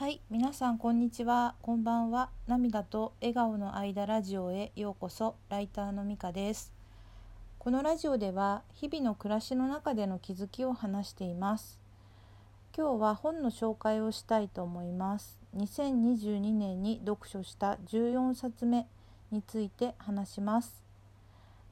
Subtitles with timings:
[0.00, 1.56] はい、皆さんこんにちは。
[1.60, 2.30] こんばんは。
[2.46, 5.36] 涙と笑顔の間ラジオへようこそ。
[5.50, 6.72] ライターのみかです。
[7.58, 11.78] このラジオでは日々の暮らしの中での気づきを話しています。
[12.74, 15.38] 今日は本の紹介をしたいと思います。
[15.54, 18.86] 2022年に読書した14冊目
[19.30, 20.82] について話します。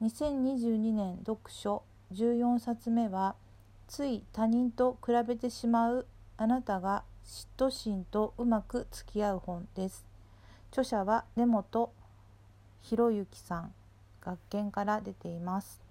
[0.02, 1.82] 2022年読書
[2.12, 3.36] 14冊目は
[3.86, 6.06] つい他人と比べてしまう
[6.36, 10.06] あなたが嫉妬心とうまく付き合う本です。
[10.70, 11.92] 著者は根本
[12.80, 13.74] 博之さん、
[14.22, 15.82] 学研から出ています。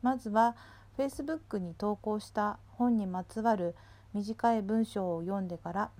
[0.00, 0.56] まずは
[0.96, 3.74] Facebook に投稿した本にまつわる
[4.14, 5.90] 短い文章を読んでから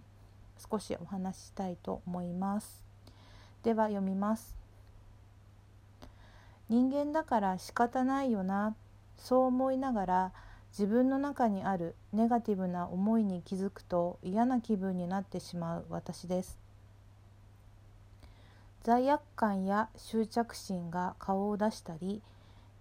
[0.70, 2.82] 少しお話ししたいと思います。
[3.64, 4.56] では読みます。
[6.70, 8.74] 人間だから仕方ないよな、
[9.18, 10.32] そう思いながら
[10.78, 16.58] 自分の中にあるネガティブな思いに気づくと嫌な気分になってしまう私です
[18.82, 22.20] 罪悪感や執着心が顔を出したり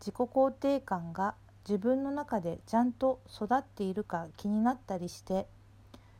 [0.01, 5.47] 自己肯定感が自分の中でちゃんと育っているか気になったりして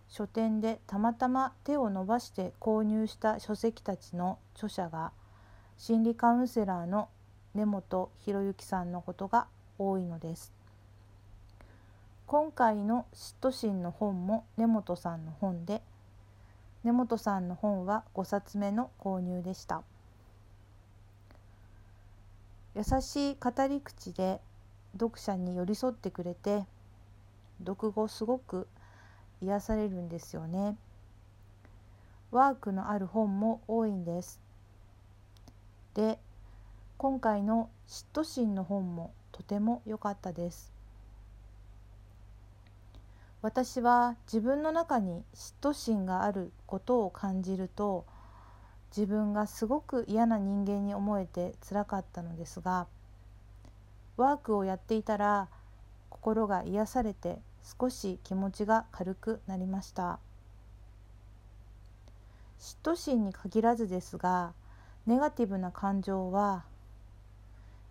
[0.08, 5.11] 書店でたまたま手を伸ばして購入した書籍たちの著者が
[5.77, 7.09] 心理カウンセラーの
[7.53, 10.64] 根本博之さんのことが多いのです。
[12.27, 15.83] 今回の嫉妬心の本も根本さんの本で
[16.83, 19.83] 根本さんの本は5冊目の購入でした。
[22.75, 24.41] 優しい語り口で
[24.93, 26.65] 読者に寄り添ってくれて
[27.63, 28.67] 読後すごく
[29.41, 30.77] 癒されるんですよね。
[32.31, 34.41] ワークのある本も多いんです。
[35.93, 36.19] で
[36.97, 40.74] 今回の嫉妬心の本もとても良かったです。
[43.45, 48.03] 私は自分の中に嫉妬心があることを感じると
[48.89, 52.87] 自分がすごく嫌な人間に思えてつらかったのですが
[54.17, 55.47] ワークをやっていたら
[56.09, 57.37] 心が癒されて
[57.80, 60.17] 少し気持ちが軽くなりました。
[62.59, 64.53] 嫉妬心に限らずですが
[65.05, 66.64] ネガティブな感情は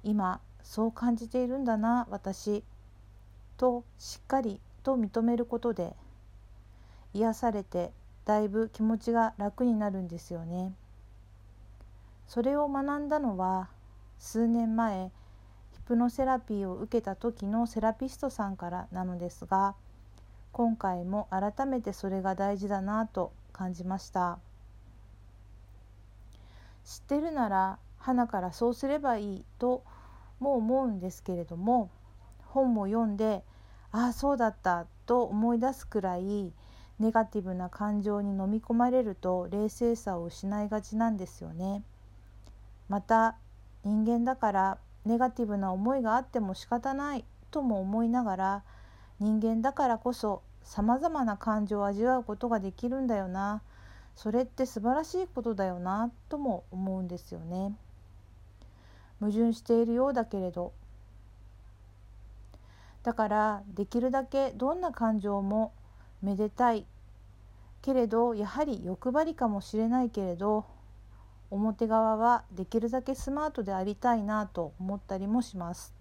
[0.03, 2.65] 今そう感じているんだな私
[3.56, 5.97] としっかりと認めることで
[7.15, 7.91] 癒されて
[8.25, 10.72] だいぶ気持ちが楽になるんですよね。
[12.27, 13.69] それを学んだのは
[14.19, 15.11] 数年前
[15.73, 19.75] ヒプノセラピーを受けた時のセラピストさんからなのですが
[20.53, 24.39] 今回も改めてそれが大事だなと感じました
[26.84, 29.83] 知ってるなら花からそうすればいいと
[30.41, 31.91] も思うんですけれども
[32.47, 33.43] 本も読んで
[33.97, 36.53] ああそうだったと思い出すくらい
[36.99, 41.84] ネガティブな感情に飲み込まれると冷静さを失いがちなんですよね。
[42.88, 43.37] また
[43.84, 48.65] 人間だからネガティブな思いがあっても仕方ないとも思いながら
[49.21, 53.62] 人間だからこそさまざまな感情を味わうことができるんだよな
[54.16, 57.76] それって素晴らしいことだよなとも思うんですよね。
[59.21, 60.72] 矛盾しているようだけれど
[63.05, 65.73] だからできるだけどんな感情も
[66.23, 66.87] めでたい。
[67.83, 70.65] けれどやはり欲張りかもしれないけれど
[71.51, 75.95] 表側はできるだけスマートでありたいなと思ったりもします。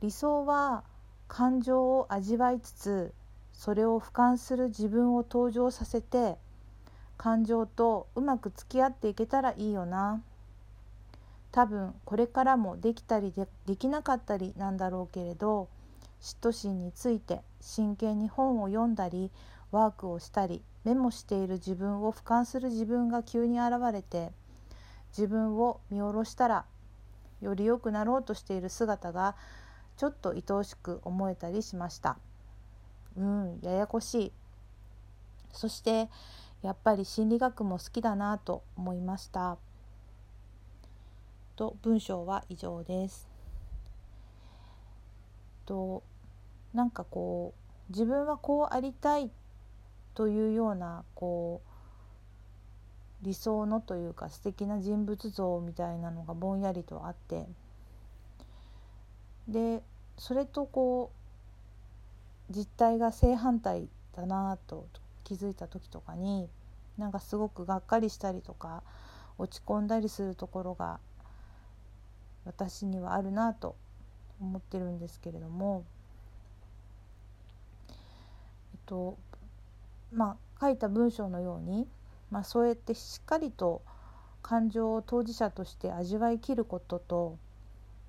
[0.00, 0.84] 理想は
[1.26, 3.12] 感情を味わいつつ
[3.52, 6.38] それを俯瞰する自分を登場させて
[7.16, 10.22] 感情とうまく付き合っていけたらいいよな。
[11.52, 15.68] 多分これからもできたりでできなかったりなんだろうけれど
[16.20, 19.30] 嫉妬心について真剣に本を読んだり
[19.72, 24.32] ワークをしたりメモしている自分を俯瞰する自分が急に現れて
[25.10, 26.64] 自分を見下ろしたら
[27.40, 29.34] より良くなろうとしている姿が
[29.96, 32.16] ちょっと愛おしく思えたりしました。
[33.16, 34.32] うんややこしい。
[35.52, 36.08] そして
[36.62, 39.58] やっぱり心理学も好きだなと思いました。
[41.60, 43.28] と文章は以上です。
[45.66, 46.02] と
[46.72, 47.52] なんかこ
[47.88, 49.30] う自分はこうありたい
[50.14, 51.60] というようなこ
[53.22, 57.46] う理想のというか素敵な人物像みたいなのがぼんやりとあって
[59.46, 59.82] で
[60.16, 61.12] それとこ
[62.50, 63.86] う実態が正反対
[64.16, 64.86] だなと
[65.24, 66.48] 気づいた時とかに
[66.96, 68.82] なんかすごくがっかりしたりとか
[69.36, 71.00] 落ち込んだりするところが
[72.44, 73.76] 私にはあるなと
[74.40, 75.84] 思ってるんですけれども、
[77.88, 77.92] え
[78.76, 79.18] っと
[80.12, 81.86] まあ、書いた文章のように、
[82.30, 83.82] まあ、そうやってしっかりと
[84.42, 87.38] 感情を当事者として味わいきることと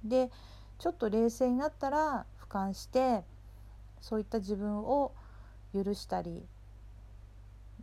[0.03, 0.31] で
[0.79, 3.21] ちょっと冷静になったら俯瞰して
[3.99, 5.13] そういった自分を
[5.73, 6.43] 許したり、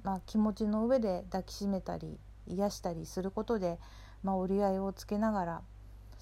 [0.02, 2.18] まあ、気持ちの上で抱きしめたり
[2.48, 3.78] 癒したりすることで、
[4.24, 5.62] まあ、折り合いをつけながら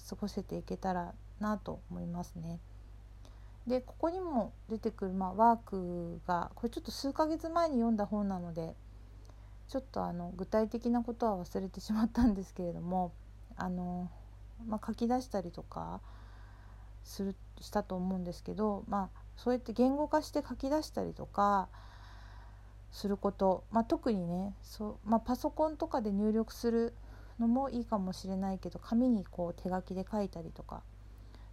[0.07, 2.59] 過ごせていけたらなと思いますね。
[3.67, 8.75] でここにも出てくる、まあ、ワークがこれちょっと数ヶ月前に読んだ本なので
[9.67, 13.11] ちょっとあの具体的なことは忘れてしまったんですけれども
[13.57, 14.09] あの、
[14.65, 15.99] まあ、書き出したりとか
[17.03, 21.67] するしたと思うんですけど、まあ、そうやって言語化して書き出したりとか
[22.91, 26.93] すること、まあ、特にねそう、まあ、パソコンとかで入力する
[27.39, 30.81] のもいいかもしれないけど紙にこう手書きで書いたりとか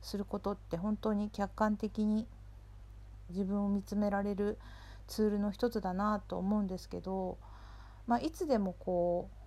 [0.03, 2.27] することって本当に客観的に
[3.31, 4.59] 自分を見つめられる
[5.07, 7.39] ツールの一つだなと思うんですけど、
[8.07, 9.45] まあ、いつでもこう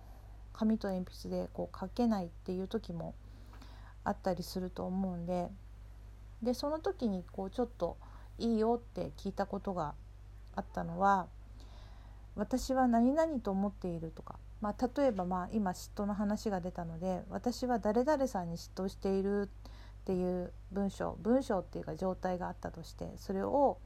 [0.52, 3.14] 紙と鉛筆でこう書けないっていう時も
[4.04, 5.48] あったりすると思うんで
[6.42, 7.96] でその時にこうちょっと
[8.38, 9.94] いいよって聞いたことが
[10.54, 11.26] あったのは
[12.36, 19.42] 「私は何々と思っている」とか、まあ、例えばまあ今嫉妬の話が出たので「私は誰々さんに嫉妬している」
[20.02, 23.78] っていう文章文章っていうか状態があったとしてそれを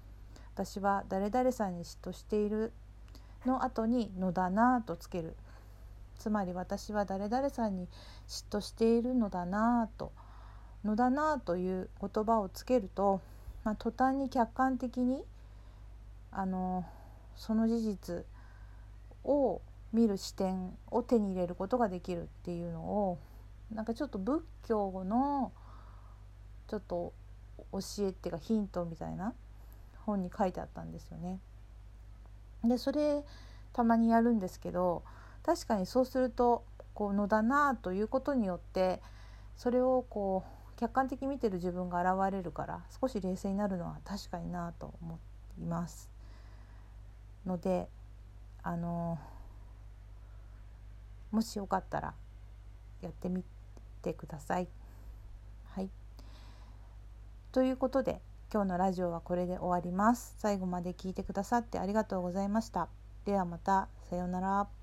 [0.55, 2.73] 私は誰々さんに嫉妬している
[3.45, 5.37] の後に「のだな」とつける。
[6.19, 7.89] つまり私は誰々さんに
[8.29, 10.13] 嫉妬しているのだなと
[10.85, 13.21] 「のだな」という言葉をつけると、
[13.65, 15.25] まあ、途端に客観的に
[16.31, 16.85] あの
[17.35, 18.25] その事実
[19.25, 19.61] を
[19.93, 23.19] 見る視点を手に入れることができるっていうのを
[23.73, 25.53] なんかちょっと仏教の
[26.69, 27.13] ちょっと
[27.73, 29.35] 教えっていうかヒントみたいな
[30.01, 31.39] 本に書いてあったんですよね。
[32.65, 33.25] でそれ
[33.73, 35.03] たまにやるんですけど
[35.43, 39.01] 確かにそうするとこうのだなということによって
[39.57, 45.19] それをこう客観的に見てる自分が現れるから少し冷静になるのは確かになと思
[45.59, 46.11] います。
[47.47, 47.89] ので
[48.63, 49.19] あの
[51.33, 52.15] もしよかったら
[53.01, 53.43] やってみ
[54.03, 54.69] てください。
[55.65, 55.91] はい
[57.51, 58.21] ということで
[58.53, 60.35] 今日のラジオはこれで終わります。
[60.39, 62.89] 最後まで聞いてくださってありがとうございました。
[63.25, 63.89] ではまた。
[64.11, 64.82] さようなら。